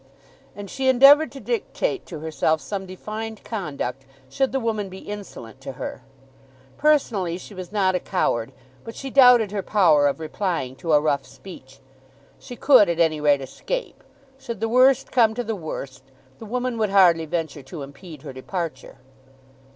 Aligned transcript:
And 0.55 0.67
she 0.67 0.89
endeavoured 0.89 1.31
to 1.33 1.39
dictate 1.39 2.07
to 2.07 2.21
herself 2.21 2.59
some 2.59 2.87
defined 2.87 3.43
conduct 3.43 4.03
should 4.31 4.51
the 4.51 4.59
woman 4.59 4.89
be 4.89 4.97
insolent 4.97 5.61
to 5.61 5.73
her. 5.73 6.01
Personally 6.75 7.37
she 7.37 7.53
was 7.53 7.71
not 7.71 7.93
a 7.93 7.99
coward, 7.99 8.51
but 8.83 8.95
she 8.95 9.11
doubted 9.11 9.51
her 9.51 9.61
power 9.61 10.07
of 10.07 10.19
replying 10.19 10.75
to 10.77 10.93
a 10.93 10.99
rough 10.99 11.23
speech. 11.23 11.81
She 12.39 12.55
could 12.55 12.89
at 12.89 12.99
any 12.99 13.21
rate 13.21 13.41
escape. 13.41 14.03
Should 14.39 14.59
the 14.59 14.67
worst 14.67 15.11
come 15.11 15.35
to 15.35 15.43
the 15.43 15.55
worst, 15.55 16.01
the 16.39 16.47
woman 16.47 16.79
would 16.79 16.89
hardly 16.89 17.27
venture 17.27 17.61
to 17.61 17.83
impede 17.83 18.23
her 18.23 18.33
departure. 18.33 18.97